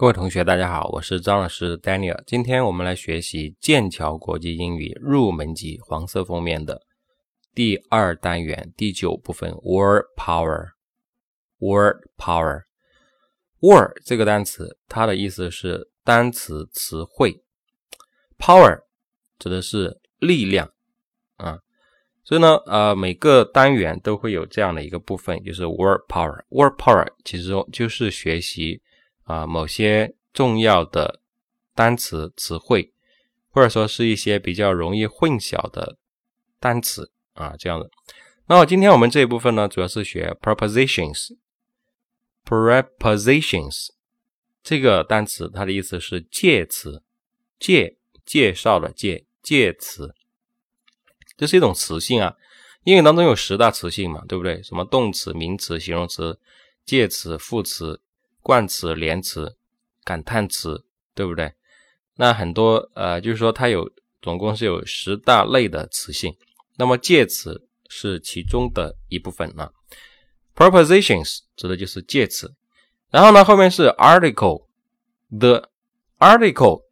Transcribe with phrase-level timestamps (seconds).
[0.00, 2.24] 各位同学，大家好，我是张老师 Daniel。
[2.26, 6.80] 今天我们来学习剑桥国际英语入门级黄色封面的
[7.54, 10.68] 第二单元第九部分 Word Power。
[11.58, 17.42] Word Power，Word 这个单词，它的意思是单词词汇
[18.38, 18.80] ，Power
[19.38, 20.72] 指的是力量
[21.36, 21.58] 啊。
[22.24, 26.42] 所以呢，呃，每个单元都会有这样的一个部分，就是 Word Power。
[26.48, 28.80] Word Power 其实就是学习。
[29.24, 31.20] 啊，某些重要的
[31.74, 32.92] 单词词汇，
[33.50, 35.96] 或者说是一些比较容易混淆的
[36.58, 37.88] 单词啊，这样的。
[38.46, 41.36] 那么今天我们这一部分呢，主要是学 prepositions。
[42.44, 43.90] prepositions
[44.62, 47.02] 这个单词，它的意思是介词，
[47.58, 50.14] 介介绍的介介词，
[51.36, 52.36] 这是一种词性啊。
[52.84, 54.62] 英语当中有十大词性嘛，对不对？
[54.62, 56.40] 什么动词、名词、形容词、
[56.84, 58.00] 介词、副词。
[58.42, 59.56] 冠词、连词、
[60.04, 61.52] 感叹词，对不对？
[62.16, 66.36] 那很多呃，就是说它有总共是有十大类的词性，
[66.76, 69.72] 那么介词是其中的一部分啊。
[70.54, 72.54] Prepositions 指的就是介词，
[73.10, 75.70] 然后呢后面是 article，the
[76.18, 76.82] article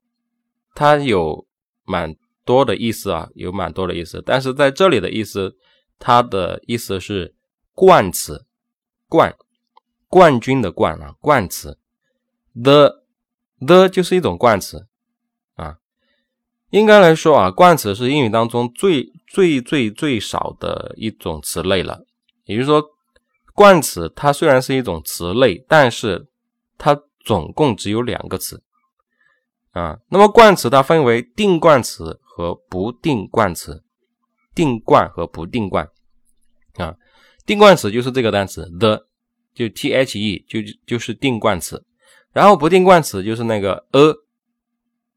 [0.75, 1.47] 它有
[1.84, 5.56] 蛮多的意思啊，有蛮多的意思，但是在这里的意思，
[5.98, 7.34] 它的意思是
[7.75, 8.47] 冠词，
[9.08, 9.36] 冠。
[10.09, 11.78] 冠军的冠啊，冠词
[12.55, 13.03] ，the
[13.61, 14.87] the 就是一种冠词
[15.55, 15.77] 啊。
[16.70, 22.06] 应该来说啊，冠词是英语当中最最最最少的一种词类了。
[22.45, 22.83] 也就是说，
[23.55, 26.27] 冠词它虽然是一种词类，但是
[26.79, 28.62] 它总共只有两个词
[29.73, 29.98] 啊。
[30.09, 33.84] 那么冠词它分为定冠词和不定冠词，
[34.55, 35.91] 定冠和不定冠
[36.77, 36.97] 啊。
[37.45, 39.08] 定冠词就是这个单词 the。
[39.59, 40.05] 就 the
[40.47, 41.84] 就就是定冠词，
[42.33, 44.14] 然后不定冠词就是那个 a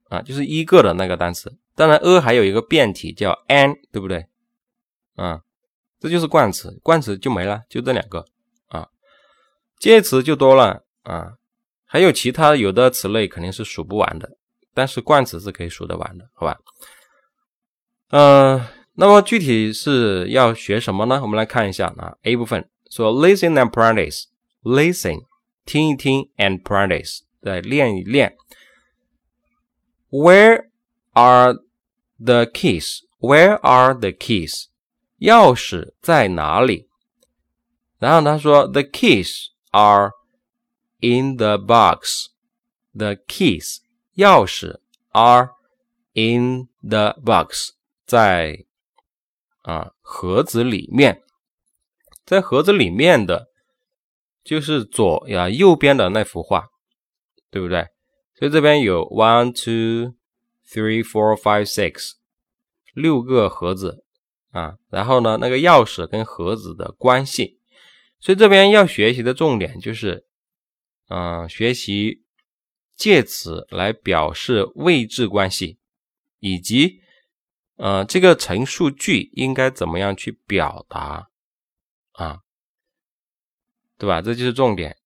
[0.09, 1.55] 啊，就是一个的那个单词。
[1.75, 4.25] 当然 a 还有一个变体叫 an，对不对？
[5.15, 5.41] 啊，
[5.99, 8.25] 这就是冠词，冠词就没了，就这两个
[8.69, 8.87] 啊。
[9.77, 11.33] 介词就多了啊，
[11.85, 14.37] 还有其他有的词类肯定是数不完的，
[14.73, 16.57] 但是冠词是可以数得完的，好吧？
[18.09, 18.65] 嗯，
[18.95, 21.19] 那么具体是要学什么呢？
[21.21, 24.30] 我们来看一下啊，A 部分说 listen and practice。
[24.62, 25.26] Listen，
[25.64, 28.36] 听一听，and practice，再练一练。
[30.10, 30.70] Where
[31.12, 31.54] are
[32.18, 34.66] the keys？Where are the keys？
[35.18, 36.88] 钥匙在哪里？
[37.98, 40.12] 然后他说，The keys are
[41.00, 42.28] in the box.
[42.94, 43.78] The keys，
[44.16, 44.80] 钥匙
[45.12, 45.50] are
[46.12, 47.70] in the box，
[48.04, 48.64] 在
[49.62, 51.22] 啊盒子里面，
[52.24, 53.49] 在盒子里面的。
[54.43, 56.67] 就是左呀右边的那幅画，
[57.49, 57.87] 对不对？
[58.35, 60.15] 所以这边有 one two
[60.67, 62.13] three four five six
[62.93, 64.03] 六个盒子
[64.51, 67.59] 啊，然后呢，那个钥匙跟盒子的关系，
[68.19, 70.25] 所以这边要学习的重点就是，
[71.07, 72.23] 嗯，学习
[72.95, 75.77] 介词来表示位置关系，
[76.39, 77.01] 以及，
[77.77, 81.29] 呃，这个陈述句应该怎么样去表达
[82.13, 82.39] 啊？
[84.01, 84.19] 对吧？
[84.19, 84.97] 这就是重点。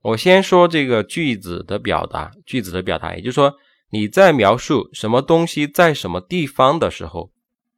[0.00, 3.54] 我先说这个句子的表达，句子的表达，也就是说
[3.90, 7.30] 你在描述什么东西在什么地方的时候，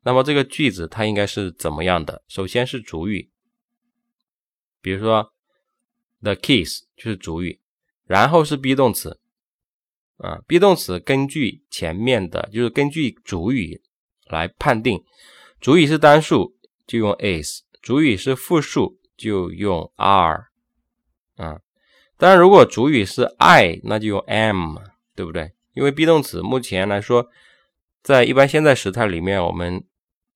[0.05, 2.23] 那么这个句子它应该是怎么样的？
[2.29, 3.29] 首先是主语，
[4.81, 5.33] 比如说
[6.23, 7.59] the keys 就是主语，
[8.07, 9.19] 然后是 be 动词
[10.19, 13.83] 啊，be 动词根据前面的，就是根据主语
[14.29, 15.03] 来判定，
[15.61, 16.55] 主语是单数
[16.87, 18.97] 就用 is，主语是复数。
[19.19, 20.47] 就用 are
[21.37, 21.61] 啊，
[22.17, 24.79] 当然如果主语是 I，那就用 am，
[25.15, 25.53] 对不对？
[25.75, 27.29] 因为 be 动词目前来说，
[28.01, 29.85] 在一般现在时态里面，我们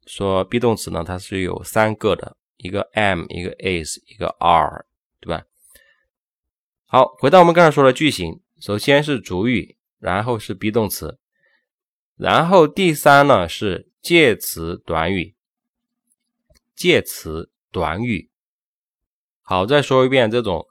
[0.06, 4.84] 说 be 动词呢，它是有三个的，一个 am，一个 is，一个 are，
[5.21, 5.44] 对吧？
[6.87, 11.18] 好，回到我们刚才说的句型，首先是主语，然后是 be 动词，
[12.16, 15.36] 然后第三呢是介词短语，
[16.74, 18.31] 介词短语。
[19.44, 20.66] 好，再说一遍，这种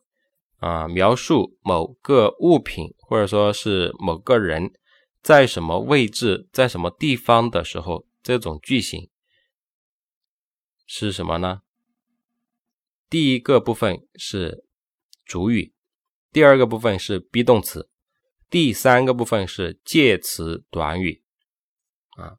[0.57, 4.71] 啊，描述某个物品或者说是某个人
[5.21, 9.09] 在什么位置、在什么地方的时候，这种句型
[10.87, 11.61] 是什么呢？
[13.09, 14.63] 第一个部分是
[15.25, 15.73] 主语，
[16.31, 17.89] 第二个部分是 be 动词，
[18.49, 21.21] 第三个部分是介词短语
[22.11, 22.37] 啊。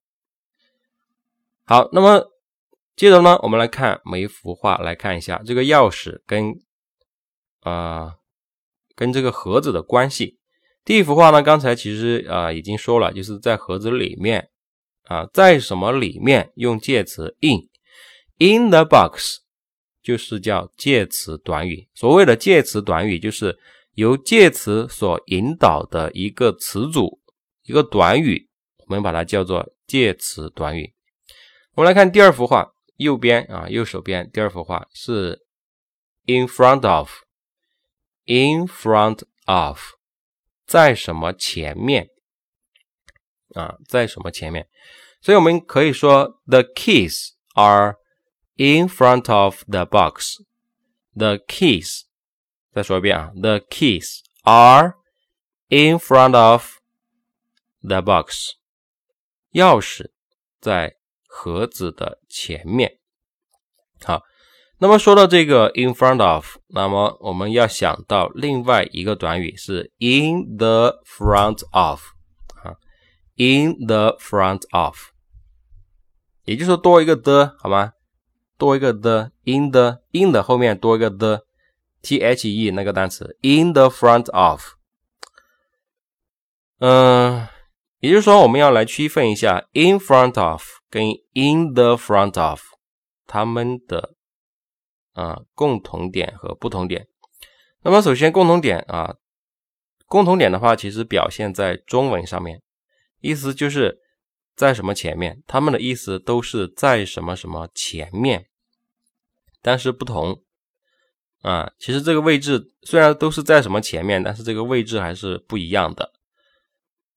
[1.65, 2.32] 好，那么。
[2.95, 6.53] 接着呢，我们来看每一幅画，来看一下这个钥匙跟
[7.61, 8.15] 啊
[8.95, 10.39] 跟这个盒子的关系。
[10.85, 14.51] 第一幅画呢，刚才其实啊已经说了，就是在盒子里面
[15.05, 19.39] 啊，在什么里面用介词 in，in the box
[20.03, 21.89] 就是叫介词短语。
[21.95, 23.57] 所谓的介词短语，就是
[23.95, 27.21] 由介词所引导的一个词组，
[27.65, 28.49] 一个短语，
[28.79, 30.93] 我们把它叫做介词短语。
[31.75, 35.46] 我们来看第二幅画，右边啊，右手边第二幅画是
[36.26, 39.98] in front of，in front of。
[40.66, 42.10] 在什么前面
[43.54, 43.78] 啊？
[43.88, 44.68] 在什么前面？
[45.22, 47.96] 所以我们可以说，the keys are
[48.56, 50.42] in front of the box.
[51.16, 52.02] The keys，
[52.74, 54.96] 再说一遍啊，the keys are
[55.70, 56.80] in front of
[57.82, 58.56] the box.
[59.54, 60.12] 钥匙
[60.60, 60.98] 在
[61.33, 62.99] 盒子的前面。
[64.05, 64.21] 好。
[64.79, 72.03] 那么说到这个 in front of，那么我们要想到另外一个短语是 in the front of，
[72.65, 72.75] 啊
[73.37, 74.97] ，in the front of，
[76.47, 77.93] 也就是说多一个的，好吗？
[78.59, 81.45] 多一个的 in the in 的后面多一个的
[82.03, 84.61] t h e 那个单词 in the front of，
[86.81, 87.47] 嗯，
[88.01, 92.61] 也就是说我们要来区分一下 in front of 跟 in the front of
[93.27, 94.15] 它们的。
[95.15, 97.07] 啊，共同点和不同点。
[97.83, 99.17] 那么，首先共同点啊，
[100.07, 102.63] 共同点的话，其实表现在中文上面，
[103.21, 103.99] 意思就是
[104.57, 108.47] 在什么前面，他们的意思都是在什么什么前面，
[109.61, 110.43] 但是不同
[111.43, 111.71] 啊。
[111.79, 116.11] 其实这个位置虽然都是在什么前面，但是这个位置还是不一样的。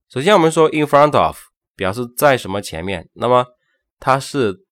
[0.10, 1.38] 首先，我们说 in front of
[1.78, 3.55] 表示在什么前面，那么
[4.00, 4.66] 它是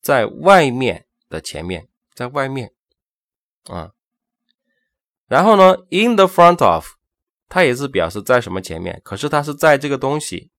[0.00, 1.88] 在外面的前面。
[2.14, 2.74] 在外面
[3.64, 3.92] 啊，
[5.26, 6.86] 然后呢，in the front of，
[7.48, 10.50] 它也是表示在什么前面，可是它是在这个东西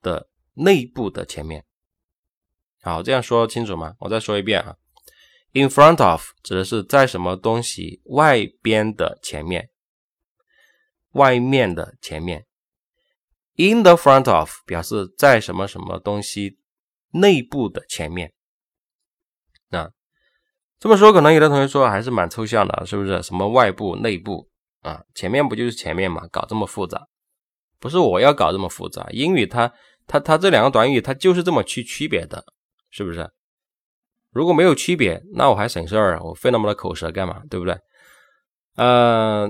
[0.00, 1.64] 的内部的前面。
[2.80, 3.96] 好，这样说清楚吗？
[3.98, 4.76] 我再说一遍啊
[5.52, 9.70] ，in front of 指的是在什么东西外边的前面，
[11.10, 12.46] 外面的前面。
[13.56, 16.58] in the front of 表示在什么什么东西
[17.14, 18.32] 内部的前面。
[19.70, 19.88] 啊。
[20.80, 23.22] 这么说，可能有的同学说还是蛮抽象的，是不是？
[23.22, 24.50] 什么外部、内部
[24.82, 25.02] 啊？
[25.14, 26.26] 前面不就是前面嘛？
[26.30, 27.06] 搞这么复杂，
[27.80, 29.06] 不是我要搞这么复杂。
[29.10, 29.72] 英语它、
[30.06, 32.44] 它、它这两个短语它就是这么去区别的，
[32.90, 33.30] 是不是？
[34.30, 37.42] 如果没有区别，那我还省事儿，我费那么多口舌干嘛？
[37.48, 37.78] 对不对？
[38.76, 39.48] 呃，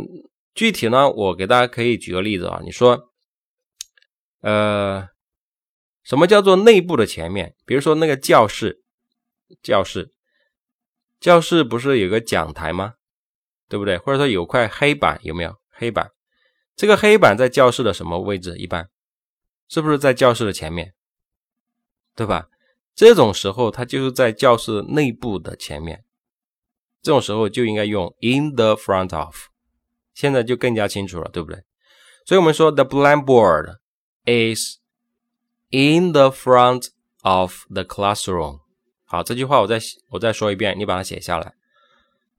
[0.55, 2.61] 具体呢，我给大家可以举个例子啊。
[2.63, 3.11] 你说，
[4.43, 5.09] 呃，
[6.05, 7.55] 什么叫做内部的前面？
[7.65, 8.83] 比如说那个教室，
[9.63, 10.13] 教室。
[11.19, 12.95] 教室不是有个讲台吗？
[13.69, 13.97] 对不对？
[13.97, 16.11] 或者说有块黑板，有没有黑板？
[16.77, 18.57] 这个黑板在教室的什么位置？
[18.59, 18.91] 一般
[19.69, 20.93] 是不是在教室的前面？
[22.15, 22.49] 对吧？
[22.95, 26.05] 这种时候它就是在教室内部的前面。
[27.01, 29.47] 这种时候就应该用 in the front of。
[30.13, 31.65] 现在就更加清楚了，对不对？
[32.27, 33.79] 所以我们说 the blackboard
[34.27, 34.77] is
[35.74, 36.88] in the front
[37.22, 38.60] of the classroom。
[39.06, 39.80] 好，这句话我再
[40.10, 41.54] 我再说一遍，你把它写下来。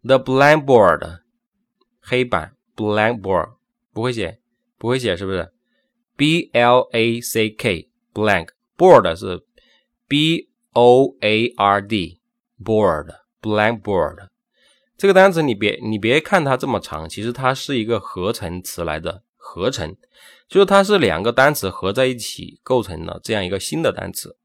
[0.03, 1.21] The blackboard，
[2.01, 3.55] 黑板，blackboard
[3.93, 4.41] 不会写，
[4.79, 5.53] 不会写是不是？
[6.17, 9.43] B L A C K blank board 是
[10.07, 12.21] B O A R D
[12.63, 14.29] board blackboard
[14.97, 19.96] 这个单词你别你别看它这么长，其实它是一个合成词来的， 合成
[20.48, 24.36] 就是它是两个单词合在一起构成了这样一个新的单词。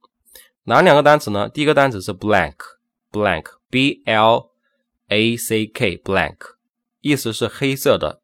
[0.65, 1.49] 哪两个单词呢？
[1.49, 4.51] 第一个单词是 blank，blank，b l
[5.09, 6.37] a c k，blank，
[7.01, 8.21] 意思是黑色的。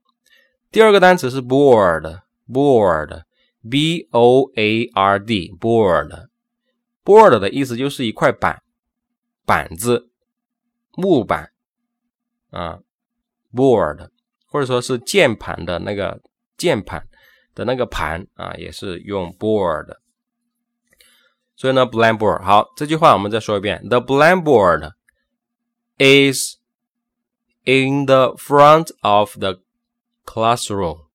[0.71, 8.63] 第二个单词是 board，board，b o a r d，board，board 的意思就是一块板，
[9.47, 10.11] 板子，
[10.93, 11.53] 木板
[12.51, 12.81] 啊
[13.53, 14.11] ，board，
[14.47, 16.23] 或者说是键盘的那个
[16.58, 17.08] 键盘
[17.54, 19.98] 的那个盘啊，也是用 board。
[21.56, 24.94] 所以呢，blackboard 好，这句话我们再说一遍：The blackboard
[25.98, 26.58] is
[27.66, 29.62] in the front of the
[30.26, 31.06] classroom.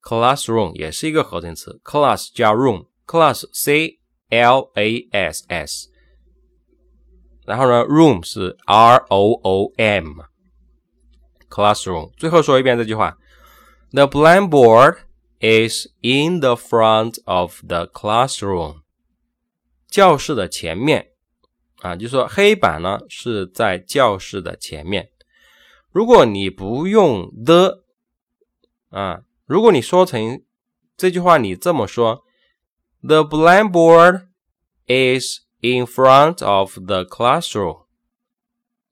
[0.00, 3.98] Classroom 也是一个合成词，class 加 room，class c
[4.28, 5.88] l a s s，
[7.44, 13.18] 然后呢，room 是 r o o m。classroom 最后说一遍这句话
[13.93, 14.97] ：The blackboard
[15.39, 18.81] is in the front of the classroom.
[19.87, 21.11] 教室的前面
[21.81, 25.11] 啊，就说黑板呢是在教室的前面。
[25.91, 27.83] 如果你不用的
[28.89, 30.41] 啊，如果你说成
[30.97, 32.23] 这句话你这么说
[33.03, 34.29] ：The blackboard
[34.87, 37.85] is in front of the classroom。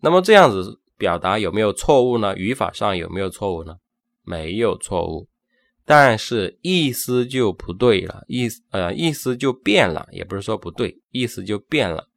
[0.01, 2.35] 那么这样子表达有没有错误呢？
[2.35, 3.77] 语法上有没有错误呢？
[4.31, 5.27] 没有错误，
[5.83, 12.07] 但是意思就不对了，意呃意思就变了，也不是说不对，意思就变了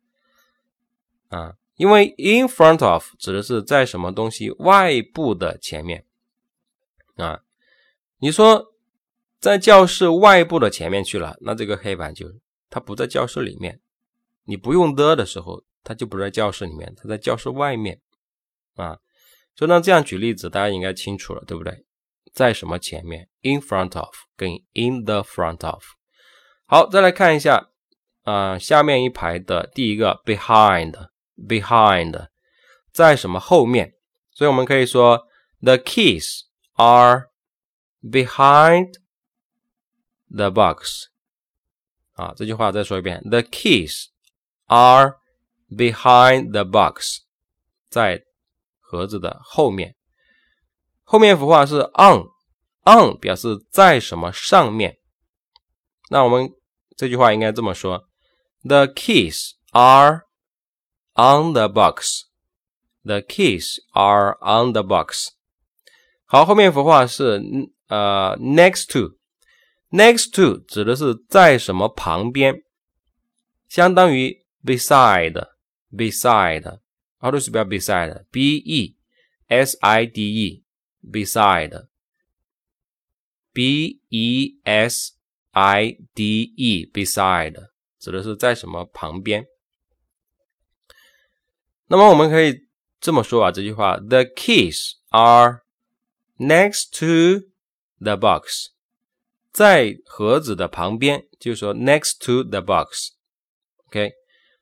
[1.28, 1.54] 啊。
[1.76, 6.04] 因为 in front of 指的是在什么东西外部的前面
[7.16, 7.40] 啊。
[8.18, 8.72] 你说
[9.40, 12.26] 在教室外部的前面去了，那这个黑板就
[12.70, 13.80] 它不在教室里面。
[14.44, 18.00] 你不用的的时候，它就不在教室里面，它在教室外面
[18.76, 18.98] 啊。
[19.56, 21.84] 所以呢，这样举例子，大家应该清楚了，对不对？
[22.33, 23.27] 在什么前面？
[23.41, 25.83] in front of 跟 in the front of。
[26.65, 27.69] 好，再来看一下
[28.23, 32.27] 啊，下面一排的第一个 behind，behind
[32.91, 33.93] 在什么后面？
[34.31, 35.27] 所以我们可以说
[35.61, 36.41] the keys
[36.73, 37.29] are
[38.01, 38.93] behind
[40.29, 41.07] the box。
[42.13, 44.07] 啊，这句话再说一遍，the keys
[44.67, 45.15] are
[45.69, 47.19] behind the box，
[47.89, 48.23] 在
[48.79, 49.95] 盒子的后面。
[51.03, 54.97] 后面符号是 on，on 表示在什么上面。
[56.09, 56.49] 那我们
[56.95, 58.07] 这句话应该这么说：
[58.63, 60.23] The keys are
[61.15, 62.23] on the box.
[63.03, 65.29] The keys are on the box.
[66.25, 67.41] 好，后面符号是
[67.87, 72.61] 呃 next to。next to 指的是在什么旁边，
[73.67, 78.95] 相当于 beside。beside。How to spell beside？B E
[79.47, 80.62] S I D E。
[81.03, 81.87] beside,
[83.53, 85.13] b e s
[85.51, 89.45] i d e beside 指的是在什么旁边。
[91.87, 92.67] 那么我们可以
[93.01, 95.61] 这么说啊，这句话：The keys are
[96.37, 97.47] next to
[97.99, 98.67] the box，
[99.51, 104.11] 在盒子的旁边，就是说 next to the box。OK，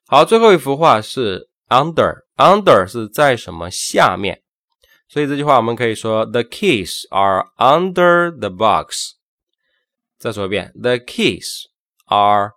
[0.06, 4.41] 好，最后一幅画是 under，under 是在什么下面？
[5.13, 9.11] 所以这句话我们可以说：The keys are under the box。
[10.17, 11.65] 再说一遍：The keys
[12.05, 12.53] are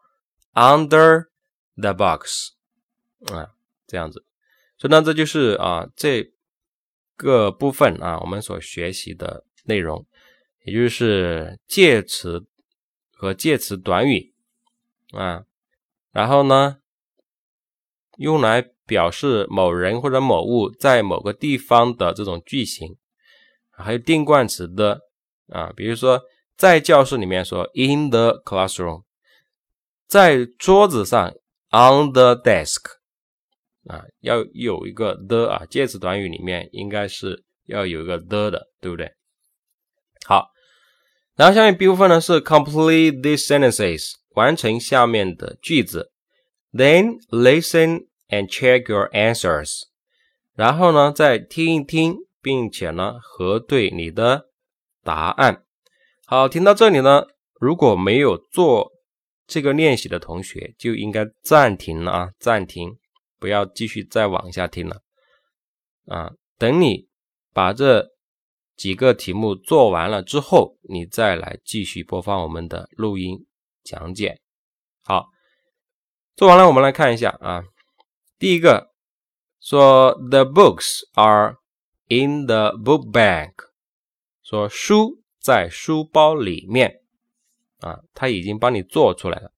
[0.54, 1.26] under
[1.74, 2.52] the box。
[3.26, 3.52] 啊，
[3.86, 4.24] 这样子。
[4.78, 6.32] 所以呢，这就是啊这
[7.18, 10.06] 个部分啊我们所学习的内容，
[10.64, 12.46] 也就是介词
[13.12, 14.32] 和介词短语
[15.10, 15.44] 啊，
[16.10, 16.78] 然后呢
[18.16, 18.70] 用来。
[18.86, 22.96] 表示某人或者某物在某个地方的这种句型，
[23.70, 25.00] 还有定冠词的
[25.48, 26.22] 啊，比如说
[26.56, 29.02] 在教室里面说 in the classroom，
[30.06, 31.30] 在桌子上
[31.70, 32.82] on the desk，
[33.88, 39.12] 啊，要有一个的啊，介词短语里面应该是要有一个的的，对不对？
[40.26, 40.46] 好，
[41.34, 46.12] 然后下面 B 部分呢是 complete these sentences，完成下面的句子
[46.72, 48.06] ，then listen。
[48.28, 49.82] And check your answers，
[50.54, 54.48] 然后呢，再听一听，并且呢，核对你的
[55.02, 55.64] 答案。
[56.26, 57.24] 好，听到这里呢，
[57.60, 58.90] 如果没有做
[59.46, 62.98] 这个练习的同学，就应该暂停了啊，暂停，
[63.38, 65.02] 不要继续再往下听了
[66.06, 66.32] 啊。
[66.58, 67.06] 等你
[67.52, 68.08] 把这
[68.76, 73.46] 几个题目做完了之后，你再来继续播放我们的录音
[73.84, 74.40] 讲解。
[75.04, 75.28] 好，
[76.34, 77.62] 做完了，我们来看一下啊。
[78.38, 78.92] 第一个
[79.60, 81.56] 说，The books are
[82.08, 83.52] in the book bag，
[84.42, 87.00] 说书在书包里面
[87.80, 89.52] 啊，他已经帮你做出来了。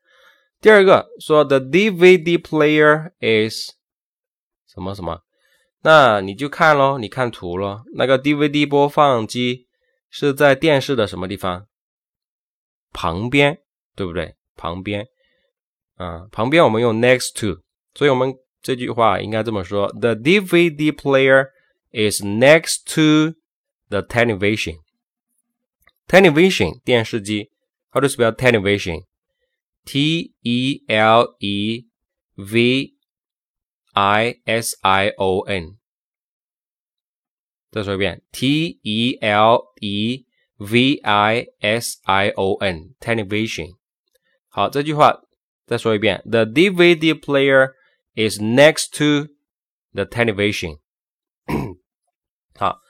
[0.61, 3.73] 第二个说，The DVD player is
[4.67, 5.23] 什么什么，
[5.83, 7.83] 那你就看咯，你看图咯。
[7.95, 9.67] 那个 DVD 播放机
[10.09, 11.67] 是在电视的什么地方？
[12.93, 13.61] 旁边，
[13.97, 14.37] 对不对？
[14.57, 15.09] 旁边，
[15.97, 17.61] 啊，旁边我们用 next to，
[17.95, 18.33] 所以我们。
[18.62, 21.48] 这句话应该这么说：The DVD player
[21.92, 23.36] is next to
[23.90, 24.78] the television.
[26.08, 27.50] Television 电视机，
[27.92, 29.04] How to spell television?
[29.86, 31.88] T E L E
[32.36, 32.94] V
[33.94, 35.78] I S I O N。
[37.72, 40.26] 再说一遍，T E L E
[40.58, 43.76] V I S I O N television。
[44.48, 45.22] 好，这句话
[45.66, 47.74] 再说一遍：The DVD player
[48.19, 49.29] is next to
[49.95, 50.81] the television。
[52.59, 52.81] 好，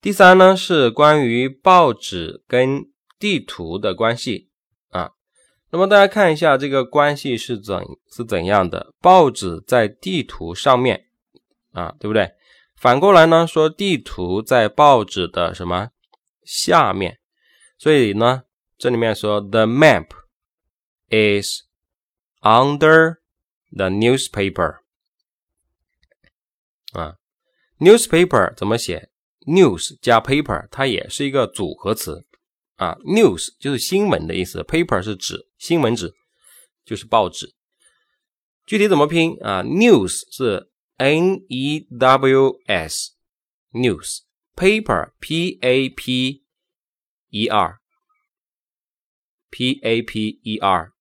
[0.00, 2.86] 第三呢是关于报纸跟
[3.18, 4.48] 地图的关系
[4.88, 5.10] 啊。
[5.70, 7.78] 那么大家看一下这个关系是怎
[8.10, 8.94] 是怎样的？
[9.00, 11.08] 报纸在地图上面
[11.72, 12.32] 啊，对不对？
[12.74, 15.90] 反过来呢说地图在报纸的什么
[16.42, 17.18] 下面？
[17.76, 18.44] 所以呢，
[18.78, 20.06] 这里面说 the map
[21.10, 21.64] is
[22.40, 23.18] under
[23.75, 24.77] the newspaper
[26.93, 27.17] 啊，
[27.79, 29.09] newspaper 怎么写？
[29.47, 32.27] news 加 paper，它也是一个组合词
[32.75, 32.95] 啊。
[33.05, 36.13] news 就是新闻的意思，paper 是指新闻纸，
[36.85, 37.55] 就是报纸。
[38.65, 39.63] 具体怎么拼啊？
[39.63, 46.43] news 是 n e w s，news，paper p a p
[47.29, 47.79] e r
[49.49, 50.93] p a p e r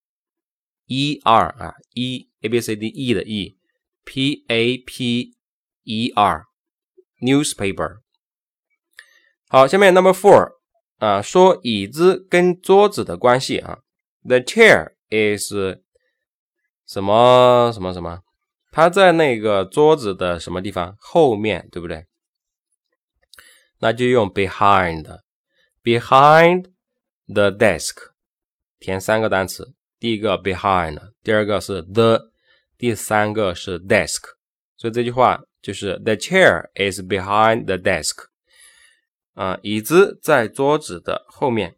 [0.87, 5.34] e r 啊，e a b c d e 的 e，p a p
[5.84, 7.98] e r，newspaper。
[9.48, 10.54] 好，下面 number four
[10.98, 13.80] 啊，说椅子跟桌子的关系啊
[14.24, 15.52] ，the chair is
[16.86, 18.22] 什么什么什么？
[18.72, 20.98] 它在那个桌子的什么地方？
[21.00, 22.06] 后面对不对？
[23.80, 26.72] 那就用 behind，behind
[27.28, 28.12] the desk，
[28.80, 29.74] 填三个单词。
[30.00, 32.32] 第一个 behind，第二个是 the，
[32.84, 34.24] 第三个是 desk。
[34.76, 38.26] 所以这句话就是 the chair is behind the desk。
[39.36, 41.78] 啊，椅子在桌子的后面。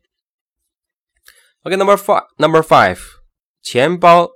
[1.61, 2.97] OK，number five，number five，
[3.61, 4.31] 钱包，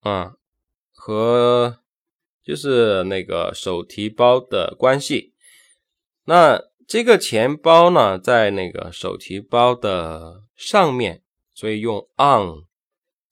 [0.00, 0.36] 啊。
[0.94, 1.80] 和
[2.42, 5.34] 就是那个手提包的关系。
[6.24, 12.64] 那这个钱包呢，在那个手提包的上面，所以用 on。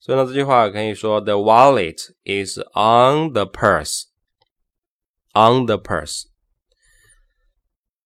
[0.00, 4.04] 所以呢，这句话可以说：The wallet is on the purse.
[5.32, 6.26] On the purse.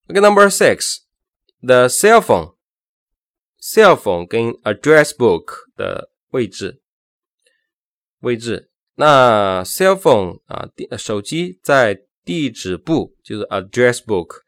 [0.08, 1.02] Okay, number six,
[1.62, 2.54] the cell phone.
[3.60, 6.80] Cell phone 跟 address book 的位置，
[8.20, 8.70] 位置。
[8.94, 14.42] 那 cell phone 啊，手机在地址簿，就是 address book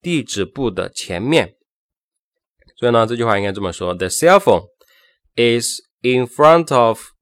[0.00, 1.56] 地址簿的前面。
[2.76, 4.68] 所以呢，这句话应该这么说：The cell phone
[5.36, 7.12] is in front of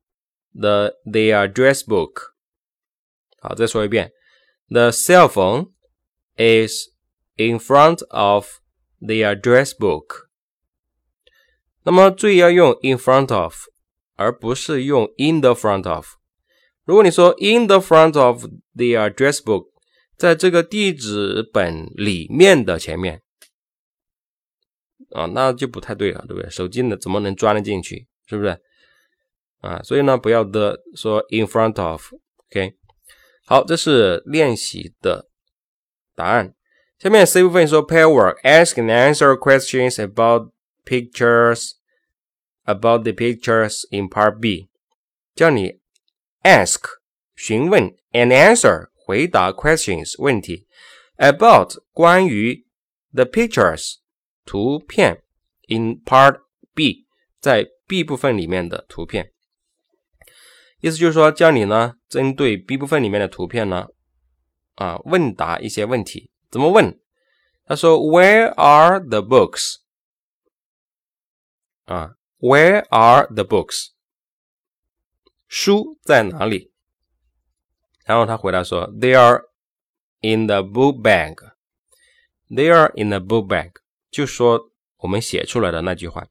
[0.52, 2.32] the the address book。
[3.41, 4.13] 好，再说一遍：
[4.69, 5.73] The cell phone
[6.37, 6.89] is
[7.37, 8.58] in front of
[9.00, 10.28] the address book。
[11.85, 13.67] 那么注意要用 in front of，
[14.15, 16.15] 而不是用 in the front of。
[16.85, 19.71] 如果你说 in the front of the address book，
[20.17, 23.23] 在这个地址本里面的前面
[25.11, 26.49] 啊，那就不太对了，对不对？
[26.49, 28.06] 手机呢怎么能装得进去？
[28.26, 28.63] 是不是？
[29.61, 32.76] 啊，所以呢不要的说 in front of，OK？
[33.47, 35.28] 好，这是练习的
[36.15, 36.54] 答案。
[36.99, 40.52] 下面 C 部分说 pair work，ask and answer questions about
[40.85, 44.69] pictures，about the pictures in part B，
[45.35, 45.80] 叫你。
[46.45, 46.80] ask
[47.37, 50.67] 询问 and answer 回答 questions 问题
[51.19, 52.67] about 关于
[53.13, 53.99] the pictures
[54.45, 55.23] 图片
[55.69, 56.41] in part
[56.75, 57.06] B
[57.39, 59.32] 在 B 部分里面的图片，
[60.79, 63.87] 意思就是说叫你呢针对 B 部分里面的图片呢
[64.75, 67.00] 啊问答一些问题，怎么问？
[67.66, 69.77] 他说 Where are the books？
[71.85, 73.90] 啊，Where are the books？
[75.48, 76.72] 书在哪里？
[78.05, 79.44] 然后他回答说：“They are
[80.22, 81.35] in the book bag.
[82.50, 83.72] They are in the book bag。”
[84.09, 86.27] 就说我们写出来的那句话。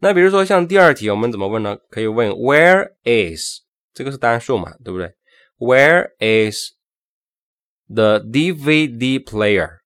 [0.00, 1.76] 那比如说像第二题，我们怎么问呢？
[1.88, 3.60] 可以问 “Where is？”
[3.94, 5.14] 这个是单数嘛，对不对？“
[5.58, 6.72] Where is
[7.88, 9.78] the DVD player？”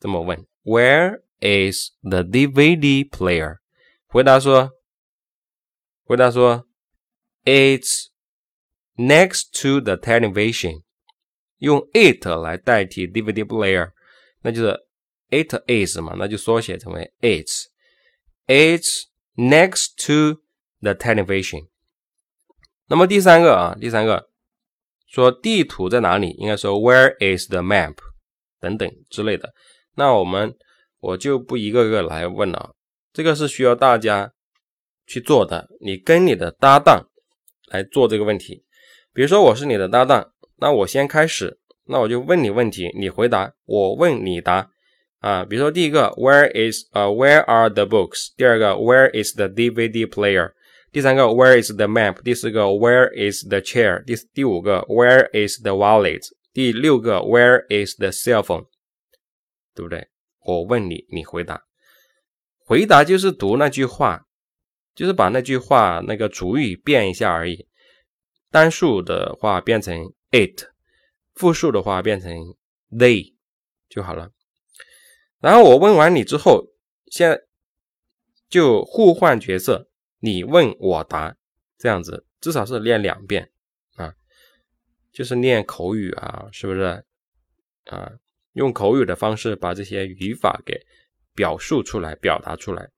[0.00, 3.58] 这么问：“Where is the DVD player？”
[4.06, 4.70] 回答说：“
[6.04, 6.66] 回答说。”
[7.44, 8.06] It's
[8.96, 10.82] next to the television，
[11.58, 13.92] 用 it 来代替 DVD player，
[14.40, 14.86] 那就是
[15.28, 19.04] it is 嘛，那就缩写成为 it's。It's
[19.39, 20.41] next to
[20.81, 21.67] the television。
[22.87, 24.29] 那么第三个啊，第三个
[25.07, 27.95] 说地图在哪里，应该说 Where is the map
[28.59, 29.53] 等等之类的。
[29.95, 30.55] 那我们
[30.99, 32.75] 我就不一个个来问了，
[33.13, 34.33] 这个是需要大家
[35.07, 35.69] 去做的。
[35.79, 37.05] 你跟你的搭档。
[37.71, 38.63] 来做这个问题，
[39.13, 44.71] 比如说我是你的搭档，那我先开始，那我就问你问题，你回答，我问你答
[45.19, 45.45] 啊。
[45.45, 48.33] 比如说第一个，Where is 呃 Where are the books？
[48.35, 50.51] 第二个，Where is the DVD player？
[50.91, 52.21] 第三个，Where is the map？
[52.23, 54.03] 第四个，Where is the chair？
[54.03, 56.23] 第第五个，Where is the wallet？
[56.53, 58.65] 第六个，Where is the cell phone？
[59.75, 60.07] 对不对？
[60.45, 61.61] 我问你，你回答，
[62.65, 64.25] 回答就是读那句话。
[64.95, 67.67] 就是把那句话那个主语变一下而已，
[68.51, 69.95] 单数的话变成
[70.31, 70.65] it，
[71.35, 72.33] 复数的话变成
[72.91, 73.33] they
[73.87, 74.29] 就好了。
[75.39, 76.67] 然后我问完你之后，
[77.07, 77.41] 现
[78.49, 81.35] 就互换角色，你问我答，
[81.77, 83.51] 这样子至少是练两遍
[83.95, 84.13] 啊，
[85.11, 87.03] 就是练口语啊，是不是
[87.85, 88.11] 啊？
[88.53, 90.77] 用口语的方式把这些语法给
[91.35, 92.89] 表述出来、表达出来